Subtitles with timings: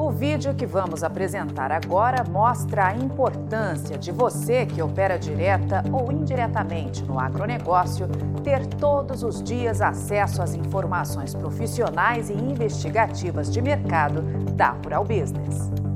[0.00, 6.10] O vídeo que vamos apresentar agora mostra a importância de você que opera direta ou
[6.10, 8.08] indiretamente no agronegócio
[8.42, 14.22] ter todos os dias acesso às informações profissionais e investigativas de mercado
[14.54, 15.89] da Rural Business.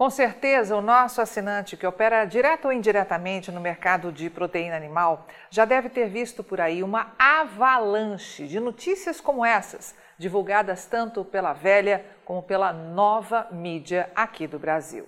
[0.00, 5.26] Com certeza, o nosso assinante que opera direto ou indiretamente no mercado de proteína animal
[5.50, 11.52] já deve ter visto por aí uma avalanche de notícias como essas, divulgadas tanto pela
[11.52, 15.06] velha como pela nova mídia aqui do Brasil.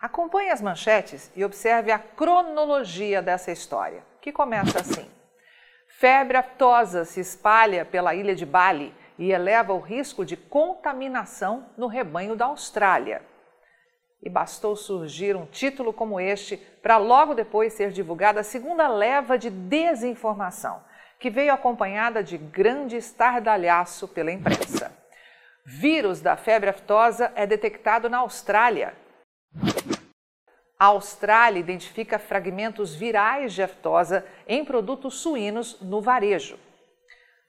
[0.00, 5.10] Acompanhe as manchetes e observe a cronologia dessa história, que começa assim.
[5.98, 11.88] Febre aftosa se espalha pela ilha de Bali e eleva o risco de contaminação no
[11.88, 13.20] rebanho da Austrália.
[14.22, 19.38] E bastou surgir um título como este para logo depois ser divulgada a segunda leva
[19.38, 20.82] de desinformação,
[21.18, 24.92] que veio acompanhada de grande estardalhaço pela imprensa.
[25.64, 28.94] Vírus da febre aftosa é detectado na Austrália.
[30.78, 36.58] A Austrália identifica fragmentos virais de aftosa em produtos suínos no varejo.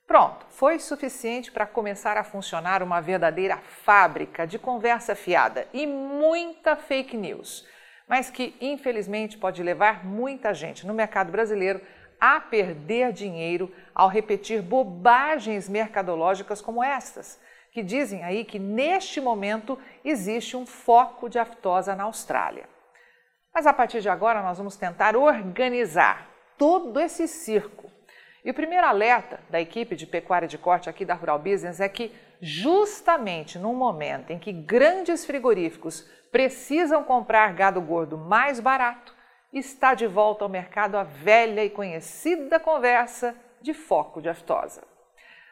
[0.09, 6.75] Pronto, foi suficiente para começar a funcionar uma verdadeira fábrica de conversa fiada e muita
[6.75, 7.63] fake news,
[8.07, 11.79] mas que infelizmente pode levar muita gente no mercado brasileiro
[12.19, 17.39] a perder dinheiro ao repetir bobagens mercadológicas como estas,
[17.71, 22.67] que dizem aí que neste momento existe um foco de aftosa na Austrália.
[23.53, 27.78] Mas a partir de agora nós vamos tentar organizar todo esse circo
[28.43, 31.89] e o primeiro alerta da equipe de pecuária de corte aqui da Rural Business é
[31.89, 39.13] que, justamente no momento em que grandes frigoríficos precisam comprar gado gordo mais barato,
[39.51, 44.83] está de volta ao mercado a velha e conhecida conversa de foco de aftosa.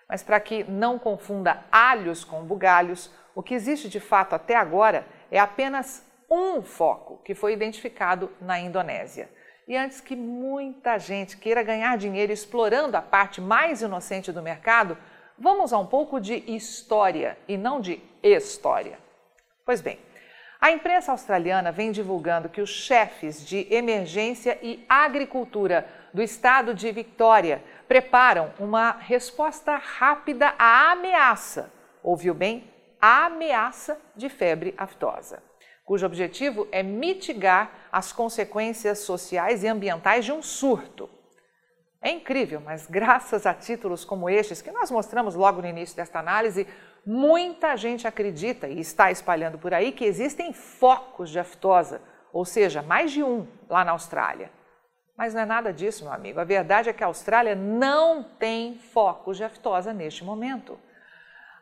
[0.08, 5.06] Mas para que não confunda alhos com bugalhos, o que existe de fato até agora
[5.30, 9.30] é apenas um foco que foi identificado na Indonésia.
[9.68, 14.98] E antes que muita gente queira ganhar dinheiro explorando a parte mais inocente do mercado,
[15.38, 18.98] vamos a um pouco de história e não de história.
[19.66, 20.00] Pois bem,
[20.62, 26.90] a imprensa australiana vem divulgando que os chefes de emergência e agricultura do estado de
[26.94, 31.70] Victoria preparam uma resposta rápida à ameaça,
[32.02, 32.72] ouviu bem?
[33.02, 35.47] A ameaça de febre aftosa
[35.88, 41.10] cujo objetivo é mitigar as consequências sociais e ambientais de um surto.
[42.02, 46.20] É incrível, mas graças a títulos como estes que nós mostramos logo no início desta
[46.20, 46.68] análise,
[47.06, 52.02] muita gente acredita e está espalhando por aí que existem focos de aftosa,
[52.34, 54.52] ou seja, mais de um lá na Austrália.
[55.18, 56.42] Mas não é nada disso, meu amigo.
[56.42, 60.78] A verdade é que a Austrália não tem focos de aftosa neste momento.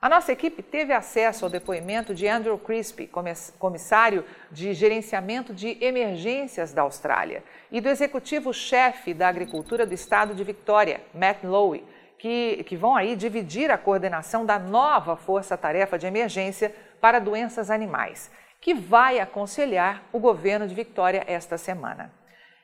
[0.02, 3.10] A nossa equipe teve acesso ao depoimento de Andrew Crispy,
[3.58, 10.44] comissário de gerenciamento de emergências da Austrália, e do executivo-chefe da agricultura do estado de
[10.44, 11.84] Victoria, Matt Lowe,
[12.20, 18.32] que, que vão aí dividir a coordenação da nova força-tarefa de emergência para doenças animais,
[18.60, 22.14] que vai aconselhar o governo de Victoria esta semana.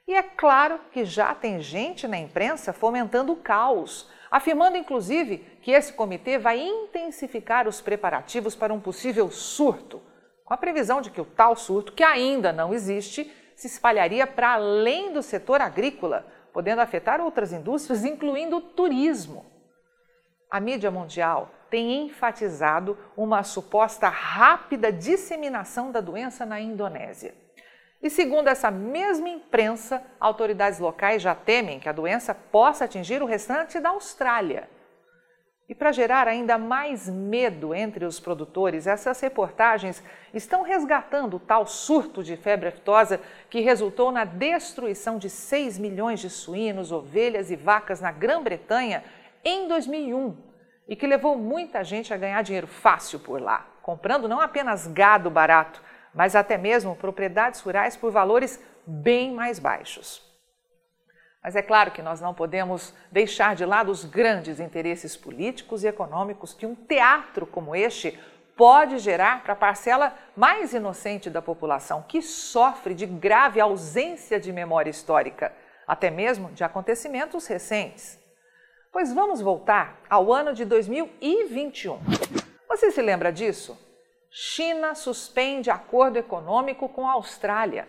[0.08, 5.72] E é claro que já tem gente na imprensa fomentando o caos afirmando inclusive que
[5.72, 10.02] esse comitê vai intensificar os preparativos para um possível surto,
[10.46, 14.54] com a previsão de que o tal surto, que ainda não existe, se espalharia para
[14.54, 19.46] além do setor agrícola, podendo afetar outras indústrias, incluindo o turismo.
[20.50, 27.34] A mídia mundial tem enfatizado uma suposta rápida disseminação da doença na Indonésia.
[28.02, 33.28] E segundo essa mesma imprensa, autoridades locais já temem que a doença possa atingir o
[33.28, 34.68] restante da Austrália.
[35.70, 40.04] E para gerar ainda mais medo entre os produtores, essas reportagens
[40.34, 46.20] estão resgatando o tal surto de febre aftosa que resultou na destruição de 6 milhões
[46.20, 49.04] de suínos, ovelhas e vacas na Grã-Bretanha
[49.46, 50.36] em 2001
[50.90, 55.30] e que levou muita gente a ganhar dinheiro fácil por lá, comprando não apenas gado
[55.30, 55.82] barato,
[56.14, 60.30] mas até mesmo propriedades rurais por valores bem mais baixos.
[61.44, 65.88] Mas é claro que nós não podemos deixar de lado os grandes interesses políticos e
[65.88, 68.20] econômicos que um teatro como este
[68.56, 74.54] pode gerar para a parcela mais inocente da população, que sofre de grave ausência de
[74.54, 75.52] memória histórica,
[75.88, 78.20] até mesmo de acontecimentos recentes.
[78.92, 82.00] Pois vamos voltar ao ano de 2021.
[82.68, 83.76] Você se lembra disso?
[84.34, 87.86] China suspende acordo econômico com a Austrália.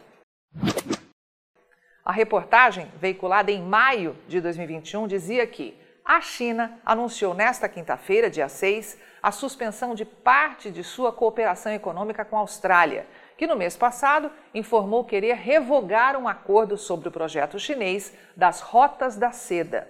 [2.05, 8.49] A reportagem, veiculada em maio de 2021, dizia que a China anunciou nesta quinta-feira, dia
[8.49, 13.07] 6, a suspensão de parte de sua cooperação econômica com a Austrália,
[13.39, 19.15] que no mês passado informou querer revogar um acordo sobre o projeto chinês das Rotas
[19.15, 19.87] da Seda.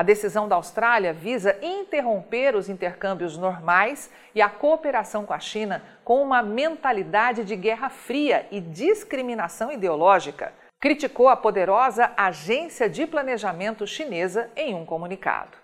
[0.00, 5.84] A decisão da Austrália visa interromper os intercâmbios normais e a cooperação com a China
[6.02, 13.86] com uma mentalidade de guerra fria e discriminação ideológica, criticou a poderosa Agência de Planejamento
[13.86, 15.58] Chinesa em um comunicado.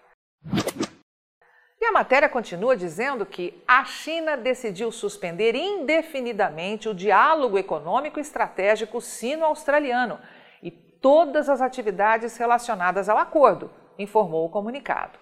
[1.80, 9.00] E a matéria continua dizendo que a China decidiu suspender indefinidamente o diálogo econômico estratégico
[9.00, 10.18] sino-australiano
[10.62, 15.18] e todas as atividades relacionadas ao acordo, informou o comunicado.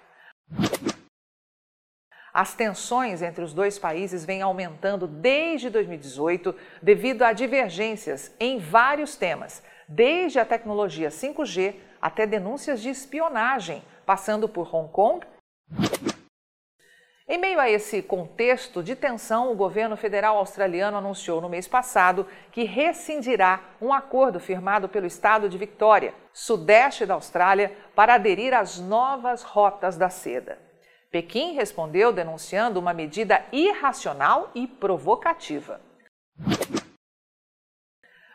[2.32, 9.15] As tensões entre os dois países vêm aumentando desde 2018 devido a divergências em vários
[9.15, 15.25] temas, desde a tecnologia 5G até denúncias de espionagem, passando por Hong Kong.
[17.26, 22.26] Em meio a esse contexto de tensão, o governo federal australiano anunciou no mês passado
[22.53, 28.79] que rescindirá um acordo firmado pelo estado de Victoria, sudeste da Austrália, para aderir às
[28.79, 30.59] novas rotas da seda.
[31.11, 35.81] Pequim respondeu denunciando uma medida irracional e provocativa.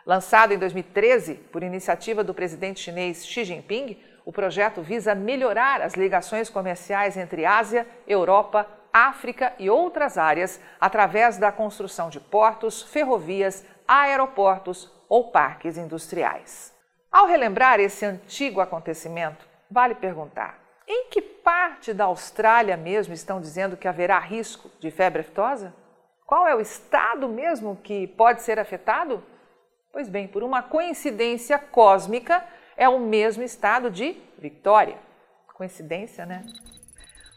[0.04, 5.94] Lançado em 2013 por iniciativa do presidente chinês Xi Jinping, o projeto visa melhorar as
[5.94, 13.66] ligações comerciais entre Ásia, Europa, África e outras áreas através da construção de portos, ferrovias,
[13.88, 16.74] aeroportos ou parques industriais.
[17.12, 23.78] Ao relembrar esse antigo acontecimento, vale perguntar: em que parte da Austrália mesmo estão dizendo
[23.78, 25.74] que haverá risco de febre aftosa?
[26.26, 29.24] Qual é o estado mesmo que pode ser afetado?
[29.92, 32.46] Pois bem, por uma coincidência cósmica,
[32.78, 34.98] é o mesmo estado de Victória.
[35.56, 36.46] Coincidência, né?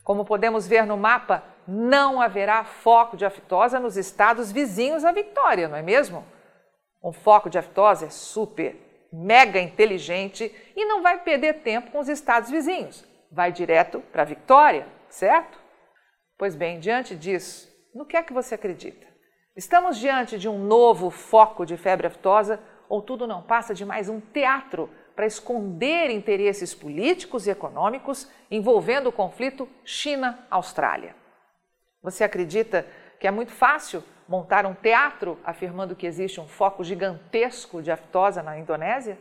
[0.02, 5.68] Como podemos ver no mapa, não haverá foco de aftosa nos estados vizinhos à Victória,
[5.68, 6.24] não é mesmo?
[7.02, 8.76] Um foco de aftosa é super,
[9.12, 13.04] mega inteligente e não vai perder tempo com os estados vizinhos.
[13.30, 15.58] Vai direto para a Victória, certo?
[16.36, 19.06] Pois bem, diante disso, no que é que você acredita?
[19.56, 24.08] Estamos diante de um novo foco de febre aftosa ou tudo não passa de mais
[24.08, 31.14] um teatro para esconder interesses políticos e econômicos envolvendo o conflito China-Austrália?
[32.02, 32.86] Você acredita
[33.20, 38.42] que é muito fácil montar um teatro afirmando que existe um foco gigantesco de aftosa
[38.42, 39.18] na Indonésia?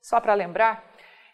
[0.00, 0.84] Só para lembrar,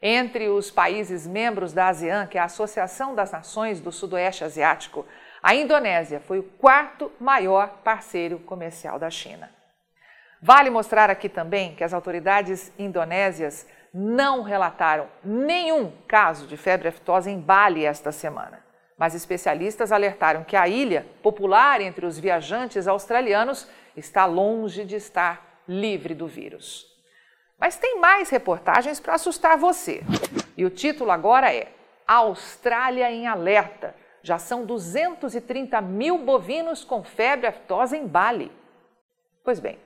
[0.01, 5.07] entre os países membros da ASEAN, que é a Associação das Nações do Sudoeste Asiático,
[5.43, 9.56] a Indonésia foi o quarto maior parceiro comercial da China.
[10.41, 17.31] Vale mostrar aqui também que as autoridades indonésias não relataram nenhum caso de febre aftosa
[17.31, 18.65] em Bali esta semana.
[18.99, 25.63] Mas especialistas alertaram que a ilha, popular entre os viajantes australianos, está longe de estar
[25.69, 26.87] livre do vírus.
[27.59, 30.03] Mas tem mais reportagens para assustar você.
[30.57, 31.69] E o título agora é
[32.07, 33.95] Austrália em Alerta
[34.27, 38.51] já são 230 mil bovinos com febre aftosa em Bali.
[39.45, 39.79] Pois bem,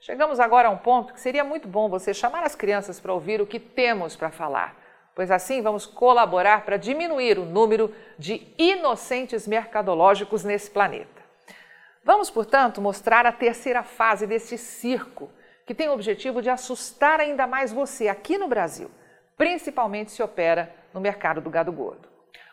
[0.00, 3.40] chegamos agora a um ponto que seria muito bom você chamar as crianças para ouvir
[3.40, 4.76] o que temos para falar,
[5.14, 11.16] pois assim vamos colaborar para diminuir o número de inocentes mercadológicos nesse planeta.
[12.04, 15.28] Vamos, portanto, mostrar a terceira fase desse circo,
[15.66, 18.88] que tem o objetivo de assustar ainda mais você aqui no Brasil,
[19.36, 22.08] principalmente se opera no mercado do gado gordo.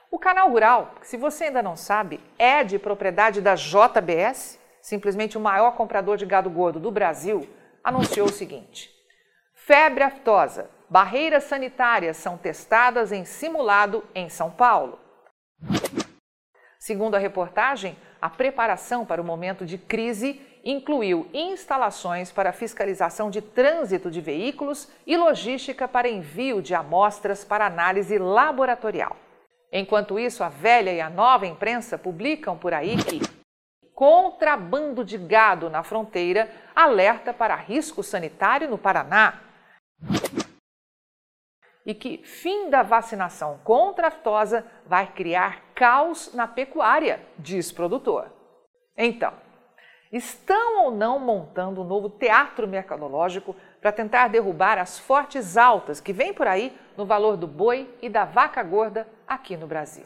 [0.10, 5.42] O canal Rural, se você ainda não sabe, é de propriedade da JBS, simplesmente o
[5.42, 7.50] maior comprador de gado gordo do Brasil,
[7.82, 8.92] anunciou o seguinte:
[9.56, 15.00] febre aftosa, barreiras sanitárias são testadas em simulado em São Paulo.
[16.78, 23.42] Segundo a reportagem, a preparação para o momento de crise incluiu instalações para fiscalização de
[23.42, 29.16] trânsito de veículos e logística para envio de amostras para análise laboratorial.
[29.72, 33.43] Enquanto isso, a velha e a nova imprensa publicam por aí que
[33.96, 39.40] contrabando de gado na fronteira alerta para risco sanitário no Paraná.
[41.86, 48.32] E que fim da vacinação contra a aftosa vai criar caos na pecuária, diz produtor.
[48.96, 49.34] Então,
[50.12, 56.14] estão ou não montando um novo teatro mercadológico para tentar derrubar as fortes altas que
[56.14, 60.06] vêm por aí no valor do boi e da vaca gorda aqui no Brasil.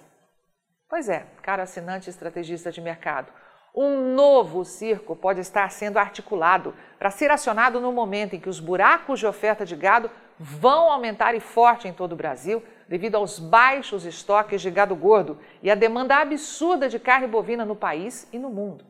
[0.89, 3.31] Pois é, caro assinante estrategista de mercado,
[3.77, 8.59] um novo circo pode estar sendo articulado para ser acionado no momento em que os
[8.59, 13.37] buracos de oferta de gado vão aumentar e forte em todo o Brasil devido aos
[13.37, 18.39] baixos estoques de gado gordo e a demanda absurda de carne bovina no país e
[18.39, 18.83] no mundo.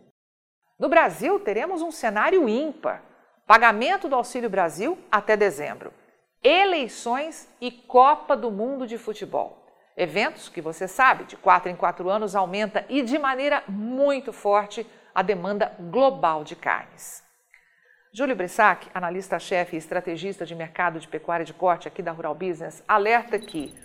[0.79, 3.03] No Brasil, teremos um cenário ímpar:
[3.45, 5.91] pagamento do Auxílio Brasil até dezembro,
[6.41, 9.66] eleições e Copa do Mundo de Futebol.
[9.97, 14.85] Eventos que você sabe, de quatro em quatro anos aumenta e de maneira muito forte
[15.13, 17.23] a demanda global de carnes.
[18.13, 22.83] Júlio Brissac, analista-chefe e estrategista de mercado de pecuária de corte aqui da Rural Business,
[22.87, 23.75] alerta que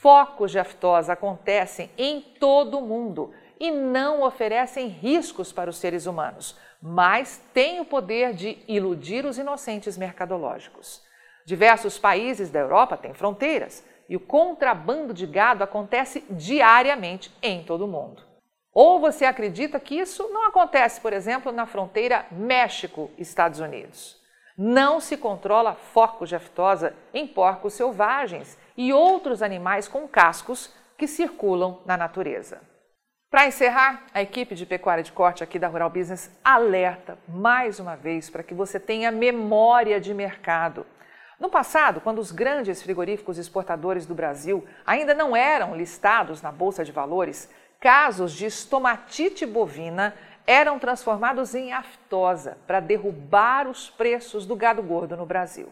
[0.00, 6.06] focos de aftosa acontecem em todo o mundo e não oferecem riscos para os seres
[6.06, 11.02] humanos, mas têm o poder de iludir os inocentes mercadológicos.
[11.48, 17.86] Diversos países da Europa têm fronteiras e o contrabando de gado acontece diariamente em todo
[17.86, 18.22] o mundo.
[18.70, 24.20] Ou você acredita que isso não acontece, por exemplo, na fronteira México-Estados Unidos?
[24.58, 31.06] Não se controla foco de aftosa em porcos selvagens e outros animais com cascos que
[31.06, 32.60] circulam na natureza.
[33.30, 37.96] Para encerrar, a equipe de pecuária de corte aqui da Rural Business alerta mais uma
[37.96, 40.84] vez para que você tenha memória de mercado.
[41.38, 46.84] No passado, quando os grandes frigoríficos exportadores do Brasil ainda não eram listados na Bolsa
[46.84, 47.48] de Valores,
[47.80, 50.14] casos de estomatite bovina
[50.44, 55.68] eram transformados em aftosa para derrubar os preços do gado gordo no Brasil.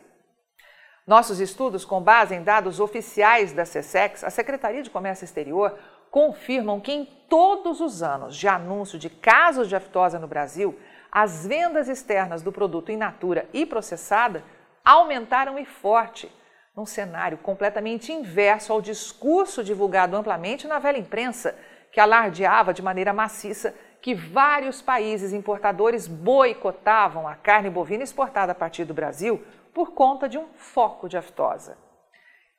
[1.04, 5.76] Nossos estudos, com base em dados oficiais da SESEX, a Secretaria de Comércio Exterior,
[6.11, 10.78] confirmam que em todos os anos de anúncio de casos de aftosa no Brasil,
[11.11, 14.44] as vendas externas do produto in natura e processada
[14.87, 16.33] aumentaram e forte,
[16.76, 21.59] num cenário completamente inverso ao discurso divulgado amplamente na velha imprensa
[21.90, 28.55] que alardeava de maneira maciça que vários países importadores boicotavam a carne bovina exportada a
[28.55, 31.76] partir do Brasil por conta de um foco de aftosa.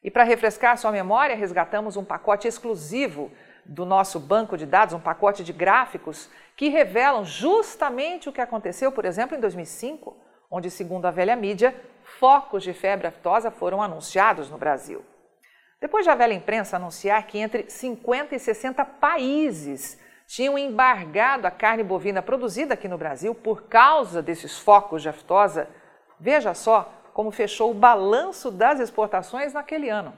[0.04, 3.32] E para refrescar sua memória, resgatamos um pacote exclusivo
[3.66, 8.92] do nosso banco de dados, um pacote de gráficos que revelam justamente o que aconteceu,
[8.92, 10.18] por exemplo, em 2005,
[10.52, 11.76] onde, segundo a velha mídia,
[12.20, 15.04] focos de febre aftosa foram anunciados no Brasil.
[15.80, 21.84] Depois da velha imprensa anunciar que entre 50 e 60 países tinham embargado a carne
[21.84, 25.70] bovina produzida aqui no Brasil por causa desses focos de aftosa,
[26.20, 30.14] veja só como fechou o balanço das exportações naquele ano.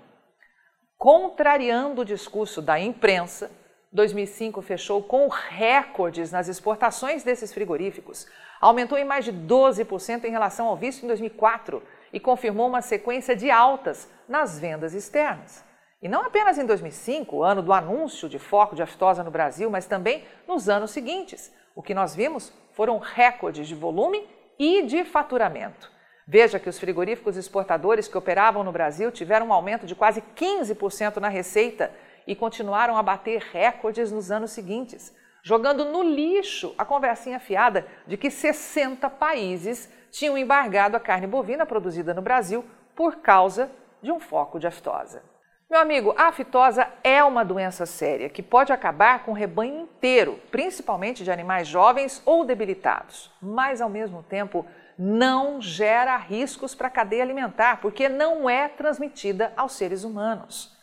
[0.97, 3.51] Contrariando o discurso da imprensa,
[3.91, 8.27] 2005 fechou com recordes nas exportações desses frigoríficos.
[8.61, 11.81] Aumentou em mais de 12% em relação ao visto em 2004
[12.13, 15.63] e confirmou uma sequência de altas nas vendas externas.
[16.01, 19.85] E não apenas em 2005, ano do anúncio de foco de aftosa no Brasil, mas
[19.85, 21.51] também nos anos seguintes.
[21.75, 24.25] O que nós vimos foram recordes de volume
[24.57, 25.91] e de faturamento.
[26.27, 31.17] Veja que os frigoríficos exportadores que operavam no Brasil tiveram um aumento de quase 15%
[31.17, 31.91] na receita
[32.25, 38.17] e continuaram a bater recordes nos anos seguintes, jogando no lixo a conversinha fiada de
[38.17, 43.71] que 60 países tinham embargado a carne bovina produzida no Brasil por causa
[44.01, 45.23] de um foco de aftosa.
[45.69, 50.39] Meu amigo, a aftosa é uma doença séria que pode acabar com o rebanho inteiro,
[50.49, 54.65] principalmente de animais jovens ou debilitados, mas ao mesmo tempo
[54.97, 60.75] não gera riscos para a cadeia alimentar, porque não é transmitida aos seres humanos.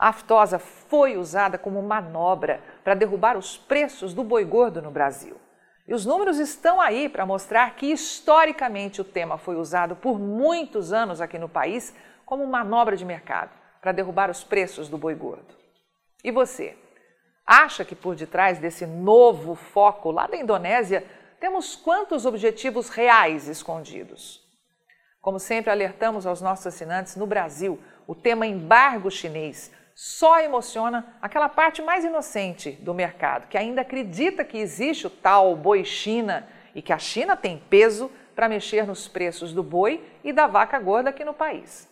[0.00, 5.36] A aftosa foi usada como manobra para derrubar os preços do boi gordo no Brasil.
[5.86, 10.90] E os números estão aí para mostrar que, historicamente, o tema foi usado por muitos
[10.90, 15.54] anos aqui no país como manobra de mercado para derrubar os preços do boi gordo.
[16.24, 16.78] E você?
[17.44, 21.04] Acha que por detrás desse novo foco lá da Indonésia
[21.38, 24.40] temos quantos objetivos reais escondidos?
[25.20, 29.70] Como sempre alertamos aos nossos assinantes, no Brasil, o tema embargo chinês
[30.02, 35.54] só emociona aquela parte mais inocente do mercado, que ainda acredita que existe o tal
[35.54, 40.32] boi China e que a China tem peso para mexer nos preços do boi e
[40.32, 41.86] da vaca gorda aqui no país.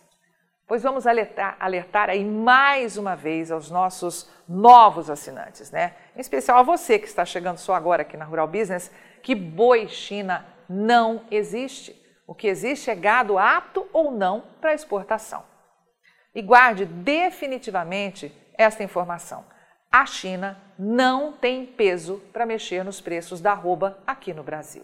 [0.67, 5.93] Pois vamos alertar, alertar aí mais uma vez aos nossos novos assinantes, né?
[6.15, 9.87] Em especial a você que está chegando só agora aqui na Rural Business, que boi
[9.87, 11.95] China não existe.
[12.25, 15.48] O que existe é gado apto ou não para exportação.
[16.33, 19.45] E guarde definitivamente esta informação.
[19.91, 24.83] A China não tem peso para mexer nos preços da arroba aqui no Brasil.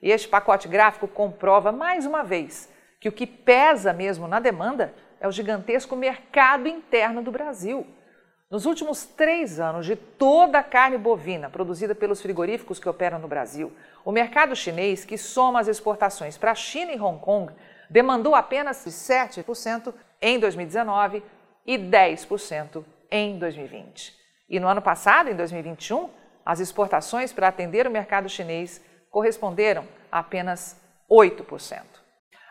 [0.00, 4.94] E este pacote gráfico comprova mais uma vez que o que pesa mesmo na demanda
[5.20, 7.86] é o gigantesco mercado interno do Brasil.
[8.50, 13.28] Nos últimos três anos, de toda a carne bovina produzida pelos frigoríficos que operam no
[13.28, 13.72] Brasil,
[14.04, 17.52] o mercado chinês, que soma as exportações para a China e Hong Kong,
[17.88, 21.22] demandou apenas 7% em 2019
[21.66, 24.14] e 10% em 2020.
[24.48, 26.10] E no ano passado, em 2021,
[26.44, 31.82] as exportações para atender o mercado chinês corresponderam a apenas 8%.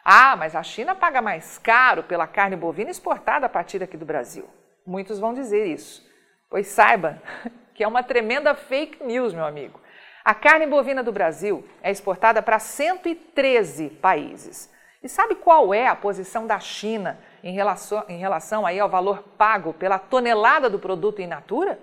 [0.04, 4.06] Ah, mas a China paga mais caro pela carne bovina exportada a partir aqui do
[4.06, 4.50] Brasil.
[4.86, 6.08] Muitos vão dizer isso.
[6.50, 7.22] Pois saiba
[7.76, 9.80] que é uma tremenda fake news, meu amigo.
[10.24, 14.70] A carne bovina do Brasil é exportada para 113 países.
[15.02, 19.24] E sabe qual é a posição da China em relação, em relação aí ao valor
[19.38, 21.80] pago pela tonelada do produto in natura?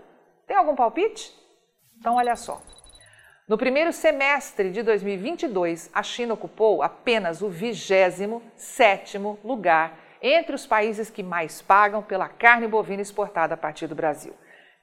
[0.47, 1.35] Tem algum palpite?
[1.99, 2.61] Então, olha só.
[3.49, 11.09] No primeiro semestre de 2022, a China ocupou apenas o 27º lugar entre os países
[11.09, 14.35] que mais pagam pela carne bovina exportada a partir do Brasil.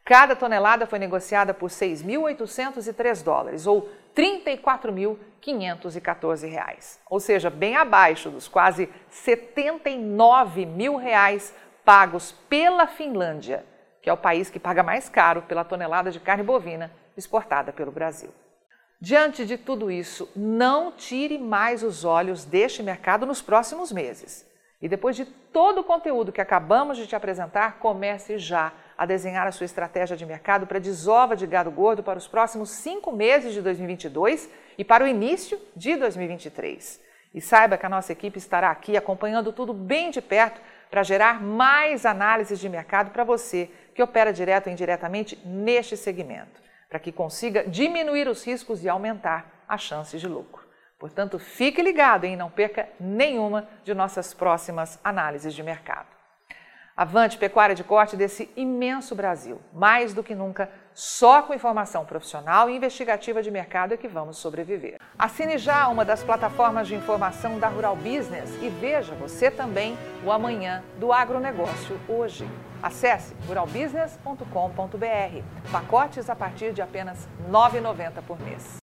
[0.05, 8.47] Cada tonelada foi negociada por 6.803 dólares, ou 34.514, reais, ou seja, bem abaixo dos
[8.47, 11.53] quase 79 mil reais
[11.83, 13.65] pagos pela Finlândia,
[14.01, 17.91] que é o país que paga mais caro pela tonelada de carne bovina exportada pelo
[17.91, 18.31] Brasil.
[18.99, 24.49] Diante de tudo isso, não tire mais os olhos deste mercado nos próximos meses.
[24.83, 29.47] E depois de todo o conteúdo que acabamos de te apresentar, comece já a desenhar
[29.47, 33.53] a sua estratégia de mercado para desova de gado gordo para os próximos cinco meses
[33.53, 37.01] de 2022 e para o início de 2023.
[37.33, 40.59] E saiba que a nossa equipe estará aqui acompanhando tudo bem de perto
[40.91, 46.61] para gerar mais análises de mercado para você que opera direto ou indiretamente neste segmento
[46.89, 50.62] para que consiga diminuir os riscos e aumentar as chances de lucro.
[51.03, 56.07] Portanto, fique ligado e não perca nenhuma de nossas próximas análises de mercado.
[56.95, 59.59] Avante pecuária de corte desse imenso Brasil.
[59.73, 64.37] Mais do que nunca, só com informação profissional e investigativa de mercado é que vamos
[64.37, 64.97] sobreviver.
[65.19, 70.31] Assine já uma das plataformas de informação da Rural Business e veja você também o
[70.31, 72.49] amanhã do agronegócio hoje.
[72.81, 75.69] Acesse ruralbusiness.com.br.
[75.69, 78.82] Pacotes a partir de apenas R$ 9,90 por mês.